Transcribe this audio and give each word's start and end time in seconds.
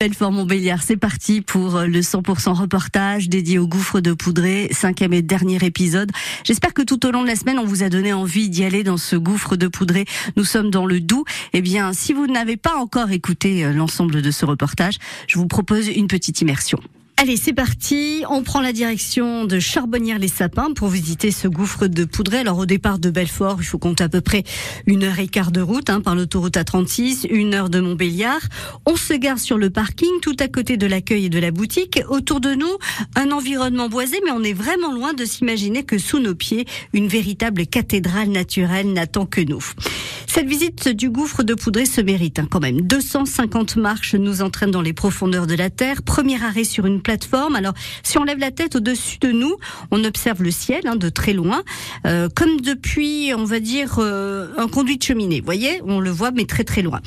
Belfort-Montbéliard, 0.00 0.80
c'est 0.84 0.96
parti 0.96 1.40
pour 1.40 1.80
le 1.80 2.00
100% 2.02 2.52
reportage 2.52 3.28
dédié 3.28 3.58
au 3.58 3.66
gouffre 3.66 3.98
de 3.98 4.12
Poudré, 4.12 4.68
cinquième 4.70 5.12
et 5.12 5.22
dernier 5.22 5.58
épisode. 5.64 6.12
J'espère 6.44 6.72
que 6.72 6.82
tout 6.82 7.04
au 7.04 7.10
long 7.10 7.22
de 7.22 7.26
la 7.26 7.34
semaine, 7.34 7.58
on 7.58 7.64
vous 7.64 7.82
a 7.82 7.88
donné 7.88 8.12
envie 8.12 8.48
d'y 8.48 8.62
aller 8.62 8.84
dans 8.84 8.96
ce 8.96 9.16
gouffre 9.16 9.56
de 9.56 9.66
Poudré. 9.66 10.04
Nous 10.36 10.44
sommes 10.44 10.70
dans 10.70 10.86
le 10.86 11.00
Doubs. 11.00 11.24
Eh 11.52 11.62
bien, 11.62 11.92
si 11.92 12.12
vous 12.12 12.28
n'avez 12.28 12.56
pas 12.56 12.76
encore 12.76 13.10
écouté 13.10 13.64
euh, 13.64 13.72
l'ensemble 13.72 14.22
de 14.22 14.30
ce 14.30 14.46
reportage, 14.46 14.98
je 15.26 15.36
vous 15.36 15.48
propose 15.48 15.88
une 15.88 16.06
petite 16.06 16.42
immersion. 16.42 16.78
Allez, 17.20 17.36
c'est 17.36 17.52
parti. 17.52 18.22
On 18.30 18.44
prend 18.44 18.60
la 18.60 18.72
direction 18.72 19.44
de 19.44 19.58
Charbonnières-les-Sapins 19.58 20.72
pour 20.72 20.86
visiter 20.86 21.32
ce 21.32 21.48
gouffre 21.48 21.88
de 21.88 22.04
Poudré. 22.04 22.38
Alors, 22.38 22.58
au 22.58 22.64
départ 22.64 23.00
de 23.00 23.10
Belfort, 23.10 23.56
il 23.58 23.64
faut 23.64 23.76
compter 23.76 24.04
à 24.04 24.08
peu 24.08 24.20
près 24.20 24.44
une 24.86 25.02
heure 25.02 25.18
et 25.18 25.26
quart 25.26 25.50
de 25.50 25.60
route 25.60 25.90
hein, 25.90 26.00
par 26.00 26.14
l'autoroute 26.14 26.56
A36, 26.56 27.26
une 27.28 27.54
heure 27.54 27.70
de 27.70 27.80
Montbéliard. 27.80 28.40
On 28.86 28.94
se 28.94 29.14
gare 29.14 29.40
sur 29.40 29.58
le 29.58 29.68
parking, 29.68 30.20
tout 30.22 30.36
à 30.38 30.46
côté 30.46 30.76
de 30.76 30.86
l'accueil 30.86 31.24
et 31.24 31.28
de 31.28 31.40
la 31.40 31.50
boutique. 31.50 32.00
Autour 32.08 32.38
de 32.38 32.54
nous, 32.54 32.78
un 33.16 33.32
environnement 33.32 33.88
boisé, 33.88 34.20
mais 34.24 34.30
on 34.30 34.44
est 34.44 34.52
vraiment 34.52 34.92
loin 34.92 35.12
de 35.12 35.24
s'imaginer 35.24 35.82
que 35.82 35.98
sous 35.98 36.20
nos 36.20 36.36
pieds, 36.36 36.66
une 36.92 37.08
véritable 37.08 37.66
cathédrale 37.66 38.28
naturelle 38.28 38.92
n'attend 38.92 39.26
que 39.26 39.40
nous. 39.40 39.64
Cette 40.38 40.46
visite 40.46 40.88
du 40.90 41.10
gouffre 41.10 41.42
de 41.42 41.52
Poudré 41.52 41.84
se 41.84 42.00
mérite 42.00 42.38
hein, 42.38 42.46
quand 42.48 42.60
même. 42.60 42.80
250 42.82 43.74
marches 43.74 44.14
nous 44.14 44.40
entraînent 44.40 44.70
dans 44.70 44.82
les 44.82 44.92
profondeurs 44.92 45.48
de 45.48 45.56
la 45.56 45.68
Terre. 45.68 46.00
Premier 46.04 46.40
arrêt 46.40 46.62
sur 46.62 46.86
une 46.86 47.02
plateforme. 47.02 47.56
Alors, 47.56 47.74
si 48.04 48.18
on 48.18 48.22
lève 48.22 48.38
la 48.38 48.52
tête 48.52 48.76
au-dessus 48.76 49.18
de 49.18 49.32
nous, 49.32 49.56
on 49.90 50.04
observe 50.04 50.44
le 50.44 50.52
ciel 50.52 50.86
hein, 50.86 50.94
de 50.94 51.08
très 51.08 51.32
loin, 51.32 51.64
euh, 52.06 52.28
comme 52.32 52.60
depuis, 52.60 53.32
on 53.36 53.42
va 53.42 53.58
dire, 53.58 53.96
euh, 53.98 54.46
un 54.58 54.68
conduit 54.68 54.96
de 54.96 55.02
cheminée. 55.02 55.40
Vous 55.40 55.44
voyez, 55.44 55.80
on 55.84 55.98
le 55.98 56.10
voit, 56.10 56.30
mais 56.30 56.44
très 56.44 56.62
très 56.62 56.82
loin. 56.82 57.00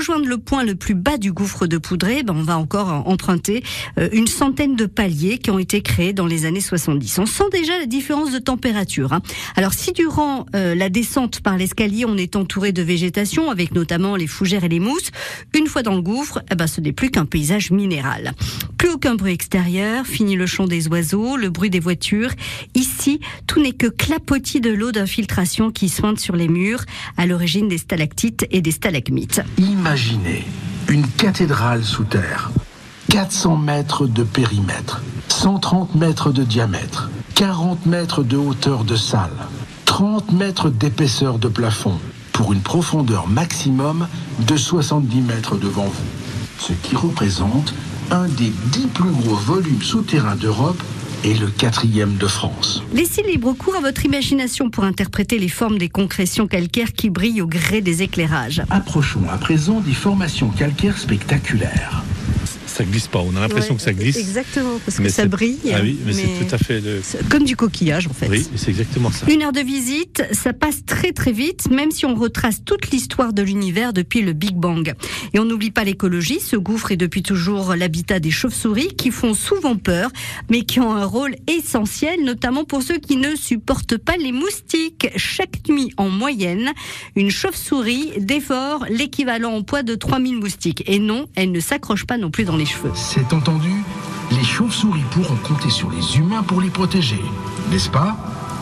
Rejoindre 0.00 0.28
le 0.28 0.38
point 0.38 0.64
le 0.64 0.76
plus 0.76 0.94
bas 0.94 1.18
du 1.18 1.30
gouffre 1.30 1.66
de 1.66 1.76
Poudré, 1.76 2.22
ben, 2.22 2.34
on 2.34 2.42
va 2.42 2.56
encore 2.56 3.06
emprunter 3.06 3.62
euh, 3.98 4.08
une 4.12 4.28
centaine 4.28 4.74
de 4.74 4.86
paliers 4.86 5.36
qui 5.36 5.50
ont 5.50 5.58
été 5.58 5.82
créés 5.82 6.14
dans 6.14 6.24
les 6.24 6.46
années 6.46 6.62
70. 6.62 7.18
On 7.18 7.26
sent 7.26 7.44
déjà 7.52 7.78
la 7.78 7.84
différence 7.84 8.32
de 8.32 8.38
température. 8.38 9.12
Hein. 9.12 9.20
Alors, 9.56 9.74
si 9.74 9.92
durant 9.92 10.46
la 10.54 10.88
descente 10.88 11.40
par 11.40 11.58
l'escalier, 11.58 12.06
on 12.06 12.16
est 12.16 12.34
entouré 12.34 12.72
de 12.72 12.80
végétation, 12.80 13.50
avec 13.50 13.74
notamment 13.74 14.16
les 14.16 14.26
fougères 14.26 14.64
et 14.64 14.70
les 14.70 14.80
mousses. 14.80 15.10
Une 15.54 15.66
fois 15.66 15.82
dans 15.82 15.94
le 15.94 16.00
gouffre, 16.00 16.42
eh 16.50 16.54
ben, 16.54 16.66
ce 16.66 16.80
n'est 16.80 16.92
plus 16.92 17.10
qu'un 17.10 17.26
paysage 17.26 17.70
minéral. 17.70 18.32
Plus 18.78 18.88
aucun 18.88 19.16
bruit 19.16 19.34
extérieur, 19.34 20.06
fini 20.06 20.34
le 20.34 20.46
chant 20.46 20.66
des 20.66 20.88
oiseaux, 20.88 21.36
le 21.36 21.50
bruit 21.50 21.68
des 21.68 21.80
voitures. 21.80 22.30
Ici, 22.74 23.20
tout 23.46 23.60
n'est 23.60 23.72
que 23.72 23.86
clapotis 23.86 24.62
de 24.62 24.70
l'eau 24.70 24.92
d'infiltration 24.92 25.70
qui 25.70 25.90
sointe 25.90 26.18
sur 26.18 26.36
les 26.36 26.48
murs, 26.48 26.84
à 27.18 27.26
l'origine 27.26 27.68
des 27.68 27.76
stalactites 27.76 28.46
et 28.50 28.62
des 28.62 28.72
stalagmites. 28.72 29.42
Imaginez 29.90 30.46
une 30.88 31.04
cathédrale 31.04 31.82
sous 31.82 32.04
terre. 32.04 32.52
400 33.08 33.56
mètres 33.56 34.06
de 34.06 34.22
périmètre, 34.22 35.02
130 35.26 35.96
mètres 35.96 36.30
de 36.30 36.44
diamètre, 36.44 37.10
40 37.34 37.86
mètres 37.86 38.22
de 38.22 38.36
hauteur 38.36 38.84
de 38.84 38.94
salle, 38.94 39.34
30 39.86 40.30
mètres 40.30 40.70
d'épaisseur 40.70 41.40
de 41.40 41.48
plafond, 41.48 41.98
pour 42.32 42.52
une 42.52 42.60
profondeur 42.60 43.26
maximum 43.26 44.06
de 44.46 44.56
70 44.56 45.22
mètres 45.22 45.56
devant 45.56 45.86
vous, 45.86 46.10
ce 46.60 46.72
qui 46.72 46.94
représente 46.94 47.74
un 48.12 48.28
des 48.28 48.52
dix 48.66 48.86
plus 48.94 49.10
gros 49.10 49.34
volumes 49.34 49.82
souterrains 49.82 50.36
d'Europe 50.36 50.80
et 51.24 51.34
le 51.34 51.48
quatrième 51.48 52.16
de 52.16 52.26
France. 52.26 52.82
Laissez 52.92 53.22
libre 53.22 53.52
cours 53.52 53.76
à 53.76 53.80
votre 53.80 54.04
imagination 54.04 54.70
pour 54.70 54.84
interpréter 54.84 55.38
les 55.38 55.48
formes 55.48 55.78
des 55.78 55.88
concrétions 55.88 56.46
calcaires 56.46 56.92
qui 56.92 57.10
brillent 57.10 57.42
au 57.42 57.46
gré 57.46 57.80
des 57.80 58.02
éclairages. 58.02 58.62
Approchons 58.70 59.24
à 59.30 59.38
présent 59.38 59.80
des 59.80 59.92
formations 59.92 60.48
calcaires 60.48 60.98
spectaculaires 60.98 61.99
ça 62.80 62.86
glisse 62.86 63.08
pas. 63.08 63.20
On 63.20 63.36
a 63.36 63.40
l'impression 63.40 63.76
que 63.76 63.82
ça 63.82 63.92
glisse. 63.92 64.16
Exactement, 64.16 64.80
parce 64.84 64.98
que 64.98 65.08
ça 65.10 65.26
brille. 65.26 65.58
Ah 65.72 65.80
oui, 65.82 65.98
mais, 66.06 66.12
c'est 66.12 66.46
tout 66.46 66.54
à 66.54 66.58
fait. 66.58 66.82
Comme 67.28 67.44
du 67.44 67.56
coquillage, 67.56 68.06
en 68.06 68.12
fait. 68.12 68.28
Oui, 68.28 68.46
c'est 68.56 68.70
exactement 68.70 69.10
ça. 69.10 69.26
Une 69.30 69.42
heure 69.42 69.52
de 69.52 69.60
visite, 69.60 70.22
ça 70.32 70.52
passe 70.52 70.84
très 70.86 71.12
très 71.12 71.32
vite, 71.32 71.70
même 71.70 71.90
si 71.90 72.06
on 72.06 72.14
retrace 72.14 72.64
toute 72.64 72.90
l'histoire 72.90 73.32
de 73.32 73.42
l'univers 73.42 73.92
depuis 73.92 74.22
le 74.22 74.32
Big 74.32 74.56
Bang. 74.56 74.94
Et 75.34 75.38
on 75.38 75.44
n'oublie 75.44 75.70
pas 75.70 75.84
l'écologie. 75.84 76.40
Ce 76.40 76.56
gouffre 76.56 76.92
est 76.92 76.96
depuis 76.96 77.22
toujours 77.22 77.74
l'habitat 77.74 78.18
des 78.18 78.30
chauves-souris 78.30 78.94
qui 78.96 79.10
font 79.10 79.34
souvent 79.34 79.76
peur, 79.76 80.10
mais 80.50 80.62
qui 80.62 80.80
ont 80.80 80.94
un 80.94 81.04
rôle 81.04 81.36
essentiel, 81.48 82.24
notamment 82.24 82.64
pour 82.64 82.82
ceux 82.82 82.98
qui 82.98 83.16
ne 83.16 83.36
supportent 83.36 83.98
pas 83.98 84.16
les 84.16 84.32
moustiques. 84.32 85.08
Chaque 85.16 85.68
nuit, 85.68 85.92
en 85.98 86.08
moyenne, 86.08 86.70
une 87.14 87.30
chauve-souris 87.30 88.12
dévore 88.18 88.86
l'équivalent 88.88 89.52
en 89.52 89.62
poids 89.62 89.82
de 89.82 89.94
3000 89.94 90.36
moustiques. 90.36 90.82
Et 90.86 90.98
non, 90.98 91.26
elle 91.34 91.52
ne 91.52 91.60
s'accroche 91.60 92.06
pas 92.06 92.16
non 92.16 92.30
plus 92.30 92.44
dans 92.44 92.56
les 92.56 92.69
c'est 92.94 93.32
entendu, 93.32 93.84
les 94.30 94.44
chauves-souris 94.44 95.04
pourront 95.10 95.36
compter 95.36 95.70
sur 95.70 95.90
les 95.90 96.18
humains 96.18 96.42
pour 96.42 96.60
les 96.60 96.70
protéger. 96.70 97.22
N'est-ce 97.70 97.90
pas? 97.90 98.16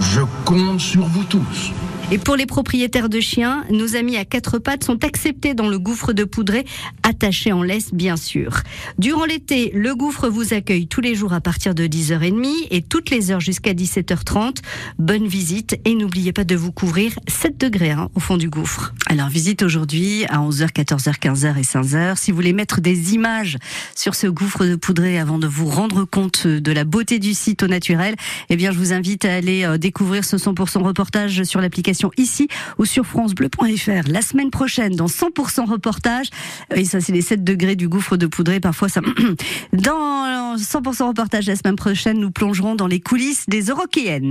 Je 0.00 0.20
compte 0.44 0.80
sur 0.80 1.04
vous 1.06 1.24
tous. 1.24 1.72
Et 2.12 2.18
pour 2.18 2.34
les 2.34 2.46
propriétaires 2.46 3.08
de 3.08 3.20
chiens, 3.20 3.64
nos 3.70 3.94
amis 3.94 4.16
à 4.16 4.24
quatre 4.24 4.58
pattes 4.58 4.82
sont 4.82 5.04
acceptés 5.04 5.54
dans 5.54 5.68
le 5.68 5.78
gouffre 5.78 6.12
de 6.12 6.24
Poudré, 6.24 6.64
attachés 7.04 7.52
en 7.52 7.62
laisse 7.62 7.94
bien 7.94 8.16
sûr. 8.16 8.62
Durant 8.98 9.24
l'été, 9.24 9.70
le 9.76 9.94
gouffre 9.94 10.28
vous 10.28 10.52
accueille 10.52 10.88
tous 10.88 11.00
les 11.00 11.14
jours 11.14 11.32
à 11.32 11.40
partir 11.40 11.72
de 11.72 11.84
10h30 11.86 12.66
et 12.72 12.82
toutes 12.82 13.10
les 13.10 13.30
heures 13.30 13.38
jusqu'à 13.38 13.74
17h30. 13.74 14.56
Bonne 14.98 15.28
visite 15.28 15.78
et 15.84 15.94
n'oubliez 15.94 16.32
pas 16.32 16.42
de 16.42 16.56
vous 16.56 16.72
couvrir 16.72 17.12
7 17.28 17.56
degrés 17.58 17.92
hein, 17.92 18.08
au 18.16 18.20
fond 18.20 18.36
du 18.36 18.50
gouffre. 18.50 18.92
Alors 19.06 19.28
visite 19.28 19.62
aujourd'hui 19.62 20.24
à 20.30 20.38
11h, 20.38 20.72
14h, 20.72 21.16
15h 21.16 21.58
et 21.58 21.62
15h. 21.62 22.16
Si 22.16 22.32
vous 22.32 22.36
voulez 22.36 22.52
mettre 22.52 22.80
des 22.80 23.14
images 23.14 23.56
sur 23.94 24.16
ce 24.16 24.26
gouffre 24.26 24.66
de 24.66 24.74
Poudré 24.74 25.20
avant 25.20 25.38
de 25.38 25.46
vous 25.46 25.66
rendre 25.66 26.04
compte 26.04 26.48
de 26.48 26.72
la 26.72 26.82
beauté 26.82 27.20
du 27.20 27.34
site 27.34 27.62
au 27.62 27.68
naturel, 27.68 28.16
eh 28.48 28.56
bien 28.56 28.72
je 28.72 28.78
vous 28.78 28.92
invite 28.92 29.24
à 29.24 29.32
aller 29.32 29.62
euh, 29.64 29.78
découvrir 29.78 30.24
ce 30.24 30.36
100% 30.36 30.82
reportage 30.82 31.44
sur 31.44 31.60
l'application 31.60 31.99
ici 32.16 32.48
ou 32.78 32.84
sur 32.84 33.04
francebleu.fr. 33.06 34.08
La 34.08 34.22
semaine 34.22 34.50
prochaine, 34.50 34.94
dans 34.96 35.06
100% 35.06 35.68
reportage, 35.68 36.28
et 36.74 36.84
ça 36.84 37.00
c'est 37.00 37.12
les 37.12 37.22
7 37.22 37.44
degrés 37.44 37.76
du 37.76 37.88
gouffre 37.88 38.16
de 38.16 38.26
Poudré, 38.26 38.60
parfois 38.60 38.88
ça... 38.88 39.00
Dans 39.72 40.56
100% 40.56 41.08
reportage 41.08 41.46
la 41.46 41.56
semaine 41.56 41.76
prochaine, 41.76 42.18
nous 42.18 42.30
plongerons 42.30 42.74
dans 42.74 42.86
les 42.86 43.00
coulisses 43.00 43.44
des 43.48 43.62
Eurokéennes. 43.62 44.18